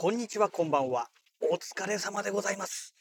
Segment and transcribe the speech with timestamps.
[0.00, 1.08] こんにちは、こんばんは。
[1.50, 2.94] お疲れ様でございます。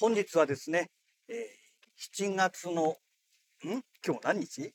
[0.00, 0.88] 本日はですね、
[1.28, 2.96] えー、7月の、
[3.66, 3.82] ん？
[4.02, 4.72] 今日何日？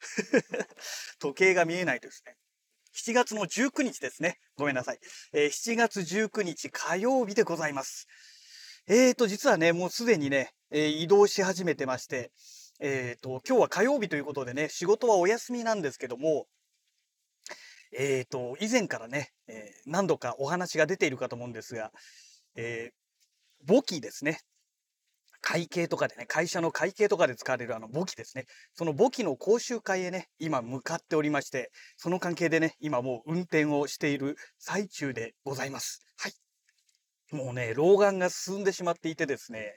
[1.18, 2.36] 時計が見えないですね。
[2.94, 4.40] 7月の19日ですね。
[4.56, 4.98] ごめんなさい。
[5.32, 8.06] えー、7月19日火曜日でございます。
[8.86, 12.30] えーと、実はね、もうすでにね、えー、移動し始めてまして、
[12.78, 16.46] えーと、今日は火曜日ということでね、仕事はお休みなんですけども、
[17.96, 21.92] えっ、ー、と、以前からね、えー、何度かお話が出ているかと思うんですが、
[22.56, 24.40] えー、簿記ですね。
[25.40, 28.46] 会計とかでね、会社の会計とかで使われるあの簿記ですね。
[28.72, 36.00] その簿記の講習会へね、今向かっておりまして、その関係でね、今もう運転をしている最中でございます。
[36.16, 37.36] はい。
[37.36, 39.74] もうね、老眼が進んでしまっていてですね、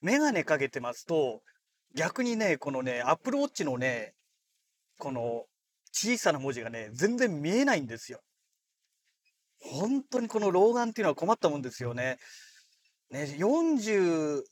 [0.00, 1.42] メガネかけてますと、
[1.96, 4.14] 逆にね、このね、アップルウォッチのね、
[4.98, 5.44] この
[5.92, 8.20] 小さな文字がね、全然見えないんですよ。
[9.60, 12.18] 本当にこの老眼っていうのは困ったもんですよね。
[13.10, 14.42] ね、43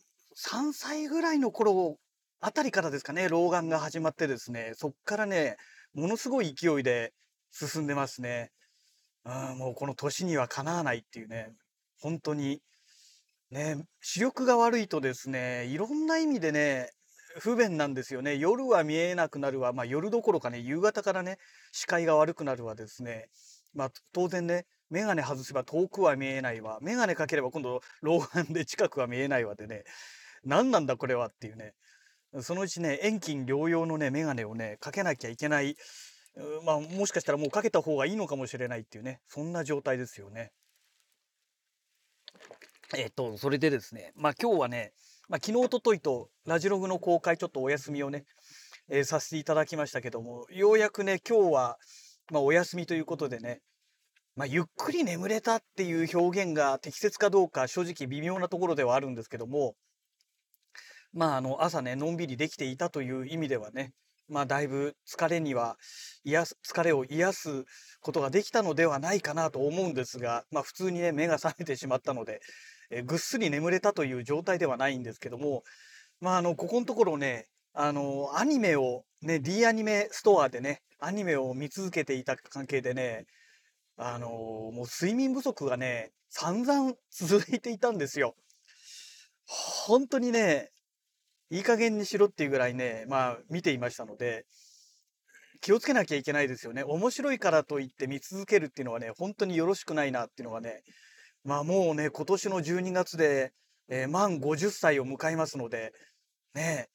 [0.73, 1.97] 歳ぐらいの頃
[2.41, 5.57] あたりからですかね、老眼が始まってですね、そっからね、
[5.95, 7.13] ものすごい勢いで
[7.51, 8.51] 進んでますね。
[9.25, 11.53] うん、もうこの年にはかなわないっていうね、
[12.01, 12.61] 本当に、
[13.51, 16.91] ね、視力が悪いとですね、いろんな意味でね、
[17.41, 18.37] 不便なんですよね。
[18.37, 19.73] 夜は見えなくなるわ。
[19.73, 21.39] まあ夜どころかね、夕方からね、
[21.73, 23.29] 視界が悪くなるわですね。
[23.75, 26.79] まあ当然ね、メガネ外せば遠くは見えないわ。
[26.81, 29.85] メガネかければ今度老眼で近くは見えないわでね、
[30.45, 31.75] 何なんだこれはっていうね。
[32.41, 35.77] そのうちね、遠近療養のね、メガネをね、かけなきゃいけない。
[36.65, 40.53] まあもしかしたらもうかけた方がいいのかもしれないっていうね、そんな状態ですよね。
[42.97, 44.93] えっと、それでですね、まあ今日はね、
[45.29, 48.25] まあ、昨日、おとといと、ラジログの公開、ちょっとお休みをね、
[48.89, 51.77] えー、させていただきましたけども、ようやくね、今日は、
[52.33, 53.61] まあ、お休みということでね、
[54.37, 59.75] まあ、ゆっくり眠れたっていう表現が適切かどうか、正直微妙なところではあるんですけども、
[61.13, 63.93] まあ、あの、朝ね、のんびりできていたという意味ではね、
[64.31, 65.77] まあ、だいぶ疲れには、
[66.25, 67.65] 癒す、疲れを癒す
[68.01, 72.41] ことができたのではないかなと思うんですが、まあ、普通にね、目が覚めてしまったので、
[72.91, 75.63] えぐっすり眠れたという状態ではないんですけども、
[76.21, 83.27] まあ、あの、ここのところね、あの、アニメを、ね、D アニメストアでね、アニメを見続けていた関係でね、
[83.97, 88.37] あの、もう睡眠不足がね、散々 続いていたんですよ。
[89.45, 90.71] 本当にね、
[91.51, 94.45] いい加減にしろっていうぐらいね、まあ見ていましたので、
[95.61, 96.85] 気をつけなきゃいけないですよね。
[96.85, 100.83] 面白いからといって見続けるっていうのはね、本当によろしくないなっていうのがね、
[101.49, 103.55] まあもうね、今年の12月で、
[103.89, 105.95] えー、満50歳を迎えますので、
[106.55, 106.89] ね、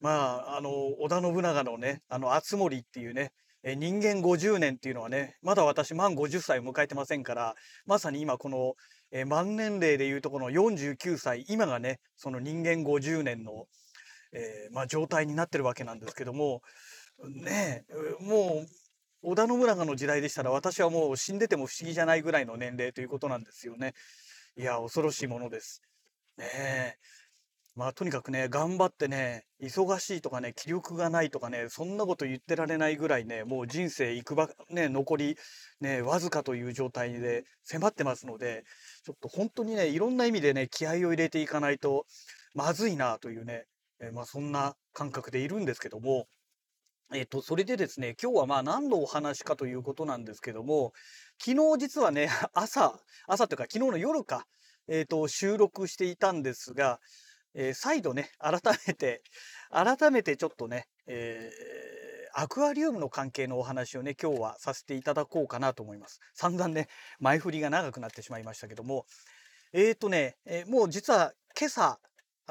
[0.00, 0.70] まあ、あの、
[1.00, 7.54] 織田信長のね、あの、厚森っていうね、え人間50年っていうのはね、まだ私満50歳を迎えてませんから、
[7.86, 8.74] まさに今この、
[9.12, 13.64] えー、満年齢でいうとこの49歳、今がね、その人間50年の、
[14.34, 16.60] えー、まあ、状態になってるわけなんですけども、
[17.24, 17.86] ね
[18.20, 18.66] もう
[19.26, 23.92] 織田信長の時代でしたら私はもう死んでても不思議じゃないぐらいの年齢ということなんですよね。
[24.56, 25.82] いや、恐ろしいものです。
[26.38, 26.94] ねえ。
[27.74, 35.36] まあとにかくね、頑張ってね、忙しいとかね、気力がないとかね、そんなこと言ってられないぐらいね、もう人生いくば、ね、残り
[35.80, 38.62] ね、わずかという状態で迫ってますので、
[39.04, 42.06] ちょっと本当にね、いろんな意味でね、気合を入れていかないと
[42.54, 43.64] まずいなというね、
[44.00, 46.28] えまあそんな感覚でいるんですけども、
[47.14, 50.92] えっと、それでですね、今日はまあ何のお話かということなんですけども、
[51.38, 54.44] 昨日実はね、 朝、朝というか昨日の夜か、
[54.88, 56.98] えっと、収録していたんですが、
[57.54, 59.22] えー、再度ね、改めて、
[59.70, 66.18] 改めてちょっとね、えー、アクアリウムの関係のお話をね、今日はさせていただこうかなと思います。
[66.34, 66.88] 散々ね、
[67.20, 69.06] 前振りが長くなってしまいましたけども、
[69.72, 72.00] えっ、ー、とね、えー、もう実は今朝、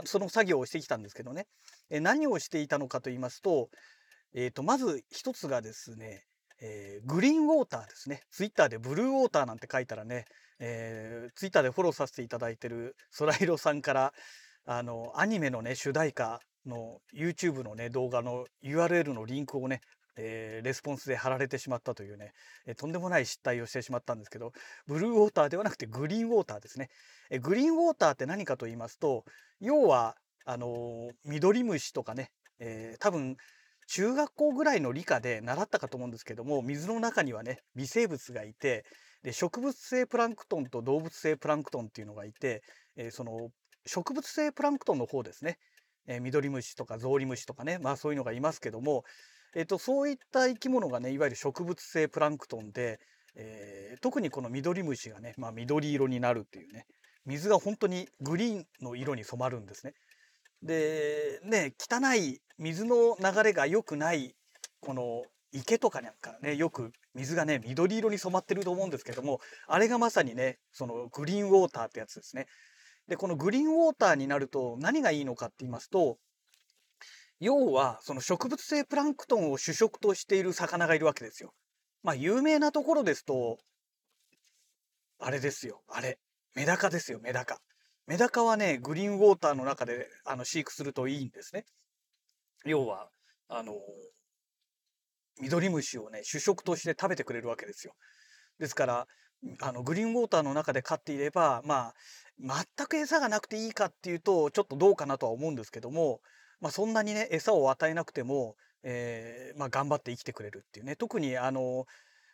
[0.05, 1.47] その作業をしてきたんですけどね、
[1.89, 3.69] え何をしていたのかと言いますと、
[4.37, 6.25] えー、と、まず一つがですね、
[6.61, 8.21] えー、グリーンウォーターですね。
[8.31, 10.25] ツイッターでブルーウォーターなんて書いたらね、
[10.59, 14.13] えー、ツイッターでフォローさせていただいてるソライロさんから、
[14.65, 19.79] あの、アニメのね、主題歌の YouTube のね、動画の URL のリンクをね、
[20.17, 22.33] えー、レスポンスで貼られてしまったというね、
[22.65, 24.51] えー、とんでもない失態をしてしまったんですけど、
[24.85, 26.89] ブルーウォーターではなくてグリーンウォーターですね。
[27.29, 29.23] えー、グリーンウォーターって何かと言いますと、
[29.61, 30.17] 要は、
[30.47, 32.29] あの緑虫とかね、
[32.59, 33.35] え多分
[33.87, 38.85] 中学校ぐらいの理科で習ったかと思うんですけども水の中にはね微生物がいて
[39.23, 42.61] で植物性プランクトンと動物性プランクトンっていうのがいて、
[42.95, 43.49] えー、その
[43.85, 45.57] 植物性プランクトンの方ですね、
[46.07, 49.03] えー、ミドリムシとかゾウリムシとかねまあそういうのがいますけども、
[49.55, 52.99] えーと、そういった生き物がねいわゆる植物性プランクトンで、
[53.35, 56.85] えー、特にこのミドリムシがね、まあ、緑色になるっていうね
[57.25, 59.93] 水が本当にグリーンの色に染まるんですね。
[60.65, 64.35] でね汚い水の流れが良くない
[64.81, 72.47] この池とかなんかねよく水がね緑色に染まってると思うんですけどもあれがまさにねそのグリーンウォーターってやつですね。
[73.07, 76.17] でこのグリーンウォーターになると何がいいのかって言いますと
[77.39, 81.53] 要はその植物性プランクトンを主食としている魚がいるわけですよ。
[82.01, 83.59] まあ有名なところですと
[85.19, 86.17] あれですよあれ
[86.55, 87.59] メダカですよメダカ。
[88.07, 91.65] メダカはねグリーンウォーターの中であの飼育するといいんですね。
[92.65, 93.09] 要は
[93.49, 93.73] あの
[95.41, 97.93] ミドリムシをね主食として食べてくれるわけですよ。
[98.59, 99.07] ですから
[99.61, 101.93] あのグリーンウォーターの中で飼っていればまあ
[102.39, 106.19] 全く餌がなくていいかっていうとちょっとどうかなとは思うんですけども、
[106.59, 111.85] まあ、そんなにね餌を与えなくても、えー、まあ、頑張って生きてくれるっていうね特にあの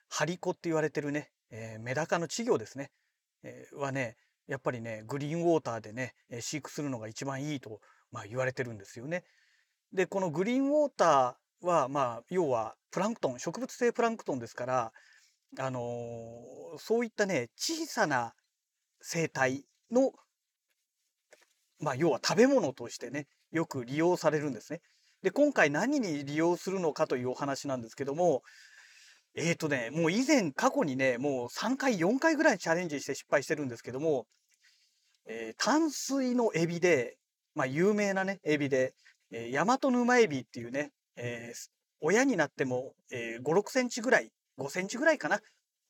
[0.09, 2.91] ハリコって言われてるね、えー、メダカの稚魚ですね、
[3.43, 4.15] えー、はね
[4.47, 7.79] やっぱりねグリーンウォーターでね飼育するのが一番いいと、
[8.11, 9.23] まあ、言われてるんですよね。
[9.93, 14.91] でこのグリーンウォーターはまあ要はプランクトン植物性プランクトンですから
[15.59, 18.33] あのー、そういったね小さな
[19.01, 20.11] 生態の、
[21.79, 24.81] まあ、要は食べ物としてねよく利用されるんですね。
[25.23, 28.41] で今回何に利用するのかというお話なんですけども
[29.35, 34.25] えーとねもう以前過去にねもう3回4回ぐらいチャレンジして失敗してるんですけども、
[35.25, 37.17] えー、淡水のエビで、
[37.55, 38.93] まあ、有名なねエビで、
[39.31, 41.69] ヤマトヌマエビっていうね、えー、
[42.01, 45.39] 親になっても、えー、5 6センチぐらい5センチぐらいかな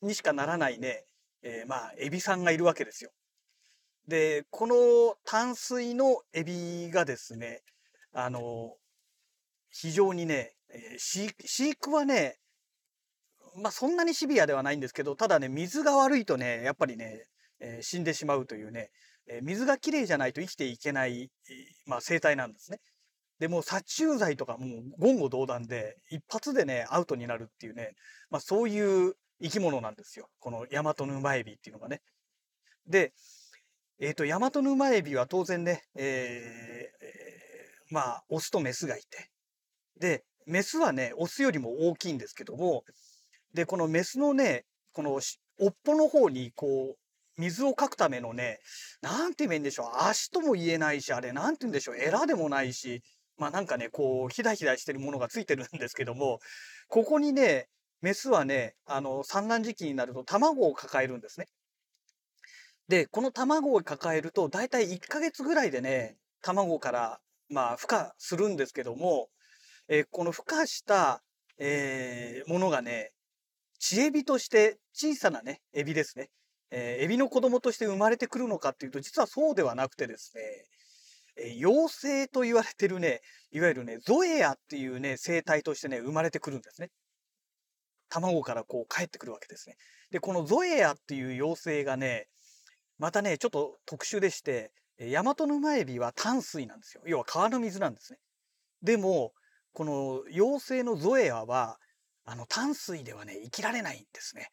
[0.02, 1.04] にしかならないね、
[1.42, 3.12] えー、まあエビさんがいるわけですよ。
[4.08, 4.76] で、この
[5.26, 7.62] 淡水のエビがですね、
[8.14, 8.76] あの、
[9.70, 12.38] 非常にね、えー、飼育はね、
[13.56, 17.26] まあそんなにシビアではないんですけど、ただね、水が悪いとね、やっぱりね、
[17.60, 18.92] えー、死んでしまうというね、
[19.28, 21.30] えー、水がきれいじゃないと生きていけない、
[21.86, 22.80] まあ、生態なんですね。
[23.40, 27.96] でも殺虫剤とかもう言語道断で一発でねアウトになるっていうね、
[28.30, 32.02] まあ、そういう生き物なんですよこのヤマトヌマエビっていうのがね。
[32.88, 33.14] で
[34.02, 39.30] えっ、ー、と、ヤマトヌマエビは当然ね、えー、まあ、オスとメスがいて、
[40.00, 42.84] で、メスはね、オスよりも大きいんですけども、
[43.54, 45.20] で、このメスのね、この、
[45.60, 48.60] 尾っぽの方に、こう、水をかくためのね、
[49.02, 53.02] なんて言うんでしょう、足とも言えないし、あれ、なんて言うんでしょう、エラでもないし、
[53.38, 56.40] まあなんかね、こう、ひだひだしてるものがついてるんですけども、
[56.88, 57.68] ここにね、
[58.02, 61.48] メスはね、あの、産卵時期になると卵を抱えるんですね。
[62.88, 67.20] で、この卵を抱えると、だいたい1ヶ月ぐらいでね、卵から、
[67.50, 69.30] まあ、孵化するんですけども、
[69.88, 71.24] えー、この孵化した、
[71.58, 73.12] えー、ものがね、
[73.82, 76.30] 知エビとして小さなね、エビですね。
[76.70, 80.42] えー、エビの子供として生まれてくるのかっていうと、実はそうではなくてですね、
[81.36, 86.90] え妖精と言われてるね、いわゆるね、ゾエアっていうね、生態としてね、生まれてくるんですね。
[88.08, 89.76] 卵からこう帰ってくるわけですね。
[90.12, 92.28] で、このゾエアっていう妖精がね、
[93.00, 97.02] またね、ちょっと特殊でして、ヤマトヌマエビは淡水なんですよ。
[97.08, 98.20] 要は川の水なんですね。
[98.84, 99.34] でも、
[99.74, 101.80] この妖精のゾエアは、
[102.26, 104.50] あの淡水ではね、生きられないんですね。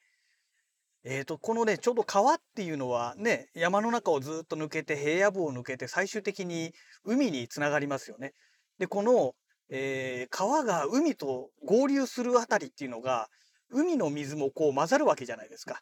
[1.04, 8.34] えーと、このね、ちょうど川っていうのはね、山の中をずっと抜けて、平野部を抜けて、最終的に海につながりますよね。
[8.78, 9.34] で、この、
[9.70, 13.28] えー、川が海と合流するあたりっていうのが、
[13.70, 15.80] 海の水もこう混ざるわけじゃないですか。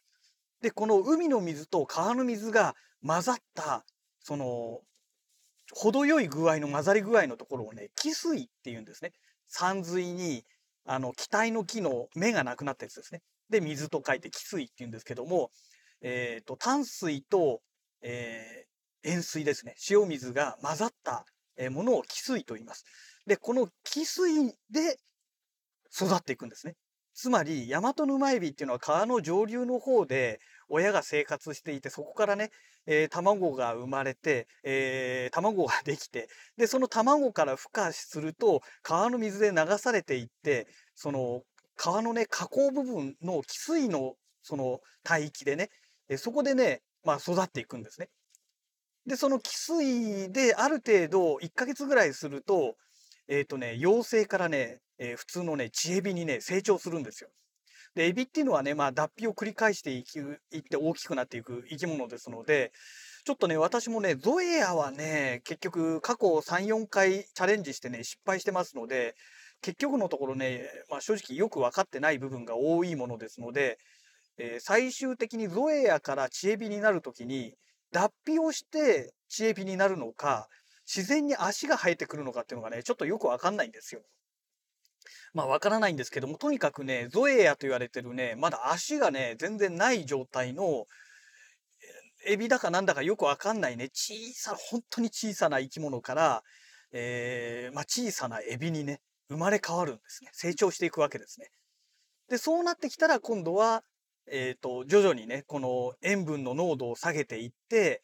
[0.61, 2.75] で、この海の水と川の水が
[3.05, 3.85] 混ざった、
[4.21, 4.81] その、
[5.73, 9.13] 程よい具合の混ざり具合のところをね、汽水って言うんですね。
[9.49, 10.45] 山水に、
[10.87, 13.23] あの、気体の木の芽がなくなったやつですね。
[13.51, 15.51] で、水と書いて汽水って言うんですけども、
[16.01, 17.61] えっ、ー、と、淡水と、
[18.03, 19.75] えー、塩水ですね。
[19.91, 21.25] 塩水が混ざった
[21.71, 22.85] ものを汽水と言います。
[23.27, 24.99] で、この汽水で
[25.93, 26.75] 育っていくんですね。
[27.15, 32.51] つまり、ヤマトヌマエビっていうのは川の上流の方で親が生活していて、そこからね、
[32.87, 41.43] えー、卵が生まれて、えー、卵ができて、で、その卵から孵化すると、川の水で流されていって、その
[41.77, 44.81] 川のね、河口部分の汽水のその
[45.11, 45.71] 帯域でね、
[46.09, 48.09] えそこでね、まあ育っていくんですね。
[49.07, 52.77] で、その汽水である程度1ヶ月ぐらいすると、
[53.29, 57.31] えっ、ー、とね、幼生からね、えー、普通のね、チエビにね、成長するんですよ。
[57.97, 62.73] で、エビっていうのはね、まあ、脱皮を繰り返していきいって大きくなっていく生き物ですので、
[63.25, 69.15] ちょっとね、私もね、ゾエアはね、結局過去3、4回チャレンジしてね、失敗してますので、
[69.63, 73.79] 結局のところね、まあ、正直よく分かってない部分が多いものですので、
[74.37, 77.55] えー、最終的にゾエアからチエビになるときに、
[77.93, 80.49] 脱皮をしてチエビになるのか、
[80.87, 84.03] 自然に足が生えてくるのかっていうのがね、ちょっとよくわかんないんですよ。
[85.35, 90.87] まあわからないんですけども、とにかくね、ゾエアと言われてるね、まだ足がね、全然ない状態の、
[92.27, 96.43] エビだかなんだかよくわかんないね、小さな、本当に小さな生き物から、
[96.93, 100.31] えー、まあ小さなエビにね、生まれ変わるんですね。
[100.33, 101.49] 成長していくわけですね。
[102.29, 103.83] で、そうなってきたら今度は、
[104.29, 108.03] えっ、ー、と、徐々にね、この塩分の濃度を下げていって、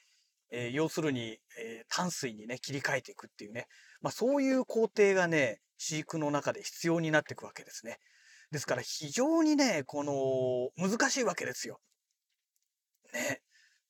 [0.51, 3.67] えー、要するに、えー、淡水にね、切り替えていくっていうね。
[4.01, 7.99] まあそういう工程がね、飼育の中で必要になっていくわけですね。
[8.53, 11.81] ですから非常にね、この、難しいわけですよ。
[13.13, 13.41] ね。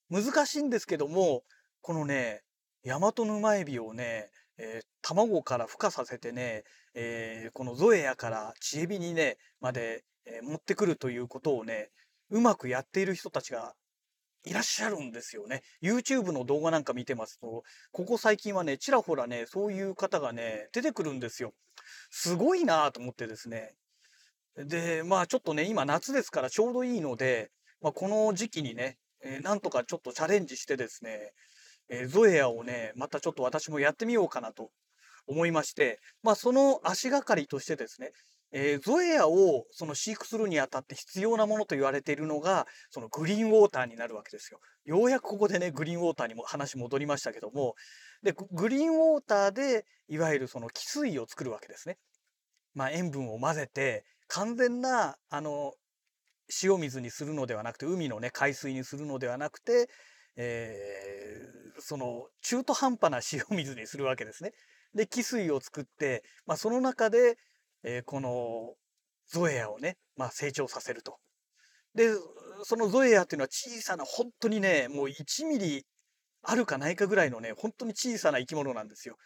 [0.08, 1.42] 難しいんですけども、
[1.80, 2.42] このね、
[2.82, 11.90] ヤマトヌマエビをね、えー、卵から孵化させてね、えー、このゾエアからチエビにね、まで、えー、持ってくるということをね、
[12.30, 13.74] うまくやっている人たちが
[14.44, 15.62] いらっしゃるんですよね。
[15.82, 21.52] YouTube の動画なんか見てますと、ここ最近はね、ちらほらね、そういう方がね、出てくるんですよ。
[22.10, 23.74] すごいなと思ってですね。
[24.56, 31.32] で、まあちょっとね、今夏ですからちょうどいいので、まあ、この時期にね、えー、なんとかちょっとチャレンジしてですね、
[31.88, 34.70] えー、ゾエアをね、またちょっと私もやってみようかなと
[35.26, 38.12] 思いまして、まあその足がかりとしてですね、
[38.52, 44.60] えー、ゾエアをその飼育するにあたって必要なものと言われているのが、そのグリーンウォーターになるわけですよ。
[44.84, 47.74] ようやくここでね、グリーンウォーターにも話戻りましたけども、
[48.22, 51.96] で、グリーンウォーターで、いわゆるその汽水を作るわけですね。
[52.74, 55.72] まあ塩分を混ぜて、完全な、あの、
[56.62, 59.88] 塩水にするのではなくて、海のね、海水にするのではなくて、
[60.36, 64.52] えー、その中途半端な 塩水にするわけですね。
[64.94, 67.36] で、汽水を作って、まあ、その中で、
[67.84, 68.74] えー、この
[69.28, 71.18] ゾエアをね、まあ、成長させると。
[71.94, 72.08] で、
[72.64, 75.86] そのゾエアっていうのは小さな、本当にね、もう1ミリ
[76.42, 79.16] あるかないかぐらいのね、本当に小さな生き物なんですよ。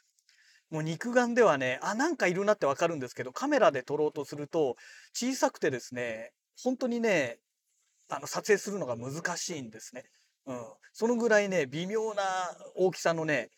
[0.71, 4.77] もう肉眼ではね、あ、なんかいるなってわかるんですけど、カメラで撮ろうとすると、
[5.13, 6.33] 小さくてですね、
[6.63, 7.39] 本当にね、
[8.09, 10.05] あの、撮影するのが難しいんですね。
[10.47, 10.65] うん。
[10.93, 12.23] そのぐらいね、微妙な
[12.75, 13.51] 大きさのね、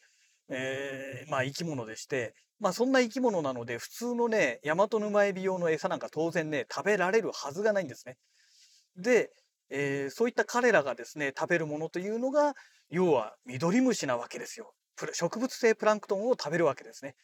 [0.50, 8.16] えー、まあ生き物でして、まあそんな生き物なので、普通のね、ヤマトヌマエビ用の餌なんか当然ね、食べられるはずがないんですね。
[8.96, 9.30] で、
[9.70, 12.54] えー、そういった彼らがですね、食べるものというのが、
[12.90, 14.72] 要はミドリムシなわけですよ。
[15.12, 17.14] 植物性プランクトンを食べるわけですね。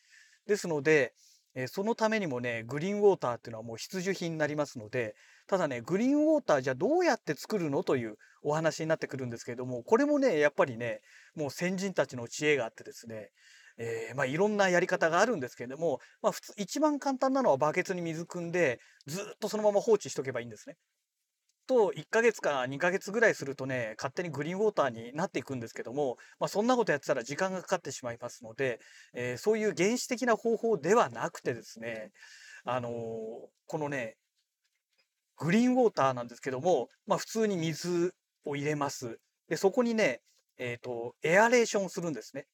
[0.46, 1.14] ですので、
[1.56, 5.14] えー、そのためにもね、グリーンウォーターっていうのはもう必需品になりますので、
[5.46, 11.00] ただね、グリーンウォーターじゃどうやって作るのというお話になってくるんですけれども、これもね、やっぱりね、
[11.34, 13.30] もう先人たちの知恵があってですね、
[13.76, 20.76] えー、まあいろんなやり方があるんですけれども、まあ普通、一番簡単なのはバケツに水汲んで、ずっとそのまま放置しとけばいいんですね。
[21.66, 28.80] と、1ヶ月か2ヶ月ぐらいするとね、勝手にグリーンウォーターになっていくんですけども、まあそんなことやってたら時間がかかってしまいますので、
[29.14, 32.10] えー、そういう原始的な方法ではなくてですね、
[32.64, 34.16] あのー、このね、
[35.36, 38.14] グリーンウォーターなんですけども、まあ普通に水
[38.44, 39.18] を入れます。
[39.48, 40.20] で、そこにね、
[40.58, 42.46] えっ、ー、と、エアレーションするんですね。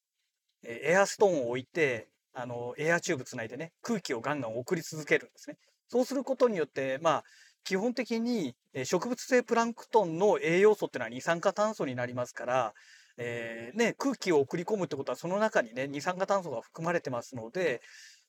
[0.64, 5.56] エアストーンを置いて、あの、エアチューブつないでね、空気をガンガン送り続けるんですね。
[5.88, 7.24] そうすることによって、まあ、
[7.64, 12.74] 基本的に植物性プランクトンの栄養素っていうのは二酸化炭素になりますから、
[13.16, 17.82] えー、ね、空気を送り込むってことはその中にね、二酸化炭素が含まれてますので、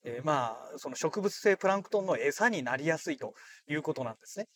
[0.04, 3.34] えー、まあ、その植物性プランクトンの餌になりやすいと
[3.70, 4.48] いうことなんですね。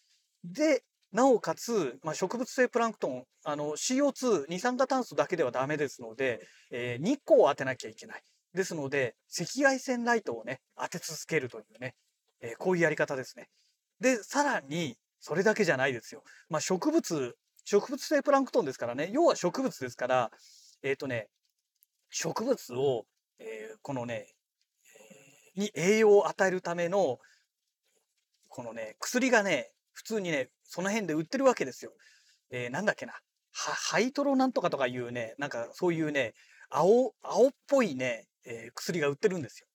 [0.43, 0.83] で、
[1.15, 8.21] なおかつ、まあ、植物性プランクトン、あの、CO2、二酸化炭素だけではダメですので、えー、日光を当てなきゃいけない。
[8.53, 11.95] ですので、赤外線ライトをね、当て続けるというね、
[12.41, 13.47] えー、こういうやり方ですね。
[14.01, 16.21] で、さらに、それだけじゃないですよ。
[16.49, 20.31] まあ、植物、植物性プランクトンですからね、要は植物ですから、
[20.83, 21.29] えっ、ー、とね、
[22.09, 23.05] 植物を、
[23.39, 24.27] え、このね、
[25.55, 27.19] に栄養を与えるための、
[28.49, 31.91] このね、薬がね、普通にね、その辺で売ってるわけですよ。
[32.51, 33.13] えー、なんだっけな。
[33.53, 36.33] ハイトロなんとかとかいうね、なんかそういうね、
[36.69, 39.67] 青、青っぽいね、えー、薬が売ってるんですよ。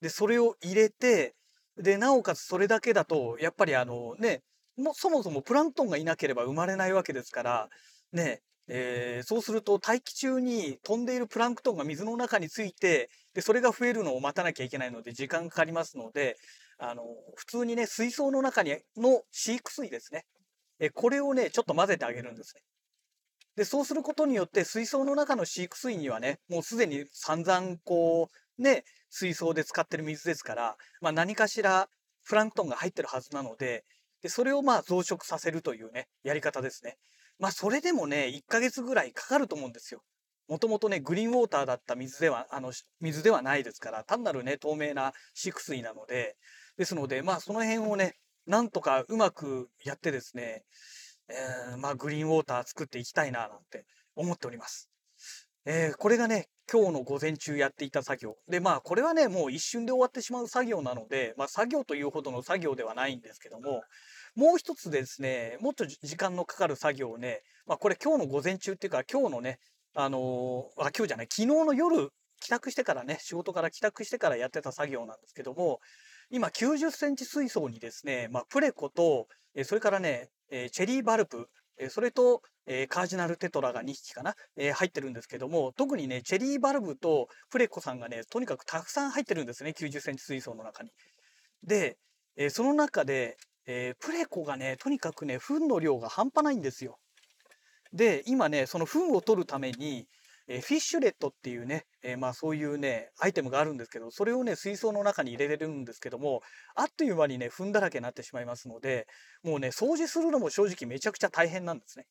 [0.00, 1.34] で、それを入れて、
[1.76, 4.42] で、なおかつそれだけだと、やっぱりあのね、
[4.76, 7.68] もそもそもプランクトンがいなければ生まれないわけですから、
[8.12, 16.36] ね、えー、そうすると大気中に飛んでいるプランクトンが水の中について、で、それが増えるのを待たなきゃいけないので時間かかりますので、
[16.78, 17.04] あの、
[17.36, 20.24] 普通にね、水槽の中にの飼育水ですね。
[20.78, 22.62] え、これをね、ちょっと混ぜてあげるんですね。
[23.56, 28.28] で、そうすることによって水槽の中の飼育水にはね、もうすでに散々こ
[28.58, 31.88] う、ね、水槽で使ってる水ですから、まあ何かしら
[32.26, 33.84] プランクトンが入ってるはずなので、
[34.22, 36.98] で、それをまあ増殖させるというね、やり方ですね。
[37.38, 40.02] まあそれでもね、1ヶ月ぐらいかかると思うんですよ。
[40.48, 46.36] もともとね、グリーンウォーターだった水では、あの、水ではないですから、単なるね、透明な飼育水なので、
[46.76, 48.14] ですので、まあその辺をね、
[48.46, 50.64] なんとかうまくやってですね、
[51.28, 54.88] えー、まあグリーンウォーター作っていきたいな、なんて思っております。
[55.64, 58.36] えー、これがね、今日の午前中やっていた作業。
[58.48, 63.82] で、まあ、これはね、もう一瞬で終わってしまう作業なので、まあ、作業というほどの作業ではないんですけども、
[64.34, 69.58] もう一つですね、もっと時間のかかる作業をね、まあ、これ今日の午前中っていうか、今日のね、
[69.94, 75.80] あのー、あ、今日じゃない、昨日の夜、帰宅してからね、仕事から帰宅してからやってた作業なんですけども、
[76.30, 90.90] 今90センチ水槽にですね、まあ、プレコと、えそれからね、えチェリーバルプ、えそれと、えカージナルテトラが2匹かな、え入ってるんですけども、特にね、チェリーバルブとプレコさんがね、とにかくたくさん入ってるんですね、90センチ水槽の中に。
[91.62, 91.96] で、
[92.36, 96.98] えその中で、えプレコがね、とにかくね、糞の量が半端ないんですよ。
[97.92, 100.06] で、今ね、その糞を取るために、
[100.48, 106.42] えフィッシュレットっていうね、え、まあそういうね、アイテムがあるんですけど、それをね、水槽の中に入れれるんですけども、
[106.74, 109.06] あっという間にね、糞だらけになってしまいますので、
[109.42, 112.06] もうね、掃除するのも正直めちゃくちゃ大変なんですね。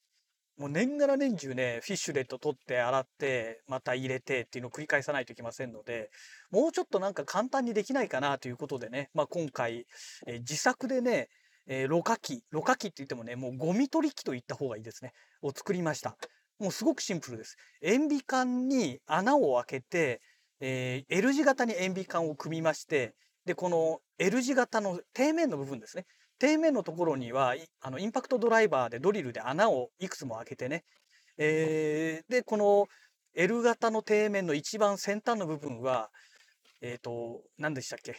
[0.57, 6.09] もう年がら年中ね、フィッシュレット取って洗って、また入れてっていうのを繰り返さないといけませんので、
[6.49, 9.85] もうちょっとなんか簡単にできないかなということでね、まあ今回、
[10.27, 11.27] え、自作でね、
[11.67, 15.11] えー、ろ過器、ろ過器って言ってもね、もうゴミ取り機と言った方がいいですね、
[15.41, 16.15] を作りました。
[16.59, 17.57] もうすごくシンプルです。
[17.81, 20.21] 塩ビ管に穴を開けて、
[20.59, 23.13] えー、L 字型に塩ビ管を組みまして、
[23.45, 26.05] で、この L 字型の底面の部分ですね。
[26.41, 30.83] 底面のところには、あの、インパクトドライバーでドリルで穴をいくつも開けてね。
[31.37, 32.87] えー、で、この
[33.35, 36.09] L 型の底面の一番先端の部分は、
[36.81, 38.15] えっ、ー、と、何でしたっけ？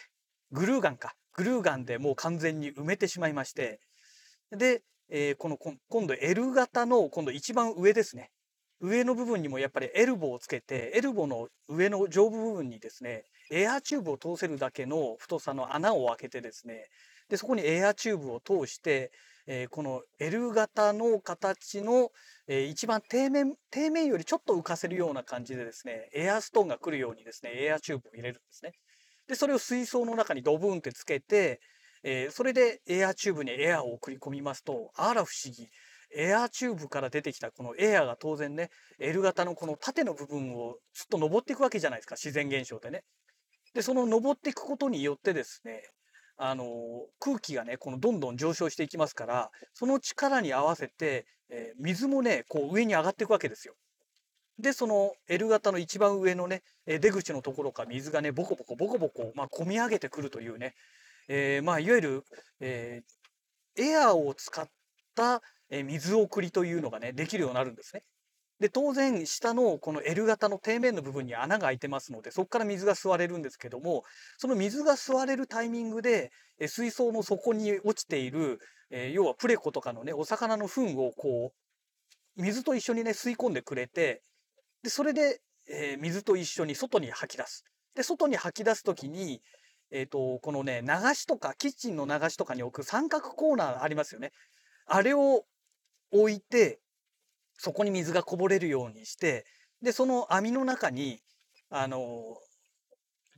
[0.52, 1.14] グルーガンか。
[1.33, 3.81] グルーガンでもう完全に埋めてしまいまして、
[4.50, 8.30] で、えー、この今度 L 型の今度一番上ですね。
[8.80, 16.87] 上の部分にもやっぱりエルボーをつけて、エルボーの上の上部分にですね、エアチューブを通せるだけの太さの穴を開けてですね、
[17.28, 19.13] で、そこにエアチューブを通して、
[19.47, 22.11] えー、この L 型の形の、
[22.49, 28.73] えー、一番底面、底面よりちょっと浮かせるような感じでですね、エアストーンが来るようにですね、エアチューブを入れるんですね。
[29.28, 31.61] で、それを水槽の中にドブンってつけて、
[32.08, 35.69] えー、それでエアチューブにエアを送り込みますと、あら不思議。
[36.14, 43.02] エアチューブから出てきたこのエアが当然ね、L 型のこの縦の部分をずっと登っていくわけじゃないですか、自然現象でね。
[43.75, 45.82] で、その登っていくことによってですね、
[46.36, 46.64] あの、
[47.19, 53.75] 空気がね、このどんどん上昇していきますから、その力に合わせて、えー、水もね、こう上に上がっていくわけですよ。
[54.60, 60.75] で、その L 型の一番上のね、出口のところから水がね、ボコボコボコボコ、まあ、込み上げてくるというね、
[61.28, 62.25] えー、まあ、いわゆる、
[62.60, 64.69] えー、エアーを使っ
[65.15, 68.02] た水送りというのがね、できるようになるんですね。
[68.58, 74.02] で、当然、下のこの L 型の底面の部分に穴が開いてますので、そこから水が吸われるんですけども、
[74.39, 76.30] その水が吸われるタイミングで、
[76.67, 78.58] 水槽の底に落ちている、
[78.91, 81.52] えー、要はプレコとかのね、お魚の糞をこ
[82.39, 84.23] う、水と一緒にね、吸い込んでくれて、
[84.82, 87.65] で、それで、えー、水と一緒に外に吐き出す。
[87.95, 89.43] で、外に吐き出すときに、
[89.91, 94.33] えっ、ー、と、このね、流しとか、キッチンの流しとかに置く三角コーナーありますよね。
[94.87, 95.45] あれを
[96.11, 96.81] 置いて、
[97.59, 99.45] そこに水がこぼれるようにして、
[99.83, 101.21] で、その網の中に、
[101.71, 102.37] あの、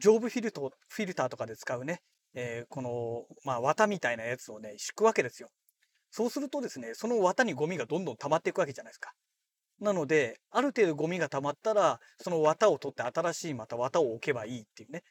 [0.01, 2.01] 上部フィルト、フィルターとかで使うね、
[2.35, 5.51] えー、この、まあ、綿みたいなやつをね、敷くわけですよ。
[6.11, 9.13] そうするとですね、その綿にゴミがどんどん溜まっていくわけじゃないですか。
[9.81, 15.03] なので、ある程度ゴミが溜まったら、その綿を取って新しいまた綿を置けばいいっていうね。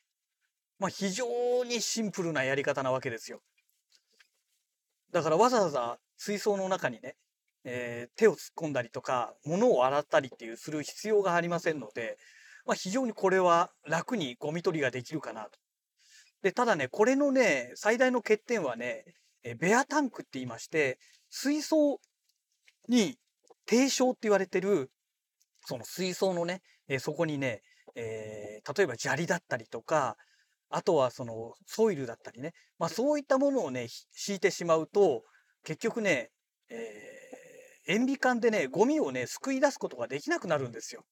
[0.80, 1.26] まあ、非常
[1.66, 3.42] にシンプルなやり方なわけですよ。
[5.12, 7.16] だからわざわざ水槽の中にね、
[7.64, 12.18] えー、手を突っ込んだりとか、物を洗ったりっていうする必要がありませんので、
[12.66, 15.52] まあ、非常にこれは楽にゴミ取りができるかなと。
[16.44, 19.06] で、ただね、これのね、最大の欠点はね、
[19.44, 22.00] えベアタンクって言いまして、水槽
[22.88, 23.18] に
[23.66, 24.92] 低床って言われてる、
[25.66, 27.62] その水槽のね、えそこにね、
[27.96, 30.16] えー、例えば砂利だったりとか、
[30.70, 35.24] あとはそのソイルだったりね、まあそういったものをね、敷いてしまうと、
[35.64, 36.32] 結局ね、
[36.70, 37.18] えー
[37.88, 41.06] 塩ビ管でね、ゴミをね、救い出すことができなくなるんですよ。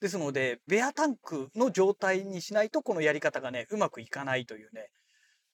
[0.00, 4.88] ですので、ベアタンクの状態にしないと、このやり方がね、うまくいかないというね、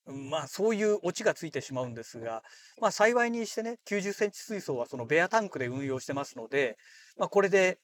[0.06, 2.42] まあそういうオチがついてしまうんですが、
[2.80, 6.76] まあ幸いにしてね、90センチ水槽はそのベアタンクで運用してますので、
[7.16, 7.78] まあこれで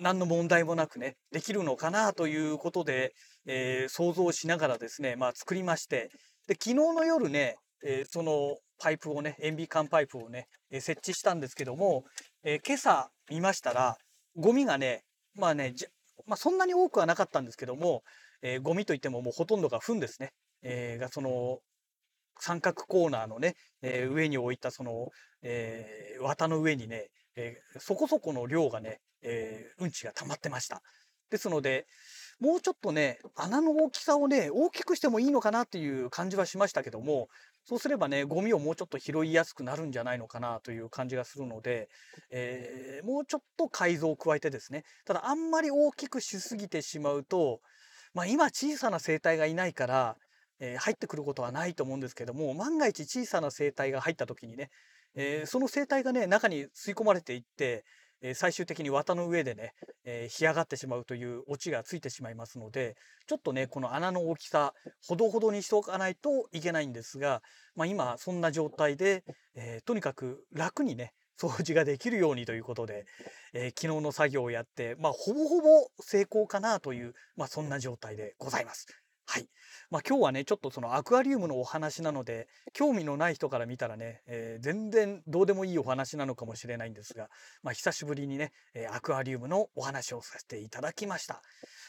[0.00, 3.12] 何の問題もなくね、できるのかなということで、
[3.46, 6.10] えー、想像しながらですね、まあ作りまして、
[6.46, 12.04] で、昨日の夜ね、えー、そのパイプをね、塩ビ管パイプをね、え設置したんですけども、
[12.44, 13.96] え今朝見ましたら、
[14.36, 15.74] ゴミがね、まあね、
[16.26, 18.02] まあ、そんなに多くはなかったんですけども、
[18.42, 20.32] えー、ゴミといってももうほとんどが糞ですね。
[20.62, 21.58] えー、がその
[22.38, 25.08] 三角コーナーのね、えー、上に置いたその、
[25.42, 27.08] えー、綿の上にね、
[27.40, 30.82] えー、そこそこの量がね、えー、うんちが溜まってました。
[31.30, 31.86] ですので、
[32.40, 37.28] もうちょっとね、穴の大きさをね、大きくしてもいいのかなっていう感じはしましたけども、
[37.64, 41.88] そうすればね、ゴミをもうちょっと拾いやすくなるんじゃないのかなという感じがするので、
[42.30, 47.60] えー、もうちょっと改造を加えてですね、ただあんまり大きくしすぎてしまうと、
[48.14, 50.16] まあ今小さな生態がいないから、
[50.58, 54.70] えー、入ってくることはないと思うんですけども、万が一小さな生態が入った時にね、
[55.14, 57.84] えー、その生態がね、中に吸い込まれていって、
[58.22, 59.72] え最終的に綿の上でね、
[60.04, 62.96] え干上がってしまうというオチがついてしまいますので、
[63.26, 64.74] ちょっとね、この穴の大きさ、
[65.06, 67.42] ほどほどにしておかないといけないんですが、
[67.74, 73.06] まあ、今、そんな状態で、え、とにかく楽にね、掃除ができるようにということで、
[73.54, 78.86] え、昨日の作業をやって、まあ、ほぼほぼ成功かなという、まあ、そんな状態でございます。
[79.30, 79.46] はい。
[79.90, 87.28] まあ今日はね、ちょっとそのアクアリウムのお話なので、興味のない人から見たらね、えー、全然どうでもいいお話なのかもしれないんですが、
[87.62, 91.42] まあ久しぶりにね、えアクアリウムのお話をさせていただきました。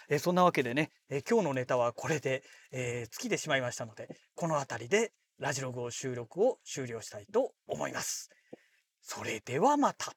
[0.08, 8.30] えー、そんなわけでね、え今日のネタはこれで、え尽きてしまいましたので、この辺りでラジログを収録を終了したいと思います。
[9.02, 10.14] それではまた。